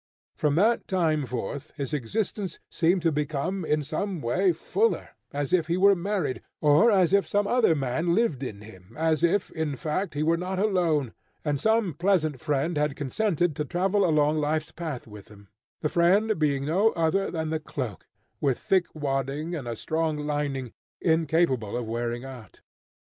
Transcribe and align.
From 0.35 0.55
that 0.55 0.87
time 0.87 1.27
forth, 1.27 1.73
his 1.75 1.93
existence 1.93 2.57
seemed 2.71 3.03
to 3.03 3.11
become, 3.11 3.63
in 3.63 3.83
some 3.83 4.19
way, 4.19 4.51
fuller, 4.51 5.09
as 5.31 5.53
if 5.53 5.67
he 5.67 5.77
were 5.77 5.93
married, 5.95 6.41
or 6.59 6.89
as 6.89 7.13
if 7.13 7.27
some 7.27 7.45
other 7.45 7.75
man 7.75 8.15
lived 8.15 8.41
in 8.41 8.61
him, 8.61 8.95
as 8.97 9.23
if, 9.23 9.51
in 9.51 9.75
fact, 9.75 10.15
he 10.15 10.23
were 10.23 10.37
not 10.37 10.57
alone, 10.57 11.13
and 11.45 11.61
some 11.61 11.93
pleasant 11.93 12.39
friend 12.39 12.77
had 12.79 12.95
consented 12.95 13.55
to 13.55 13.63
travel 13.63 14.03
along 14.03 14.39
life's 14.39 14.71
path 14.71 15.05
with 15.05 15.27
him, 15.27 15.49
the 15.81 15.87
friend 15.87 16.39
being 16.39 16.65
no 16.65 16.89
other 16.93 17.29
than 17.29 17.51
the 17.51 17.59
cloak, 17.59 18.07
with 18.39 18.57
thick 18.57 18.87
wadding 18.95 19.53
and 19.53 19.67
a 19.67 19.75
strong 19.75 20.17
lining 20.17 20.73
incapable 20.99 21.77
of 21.77 21.85
wearing 21.85 22.25
out. 22.25 22.61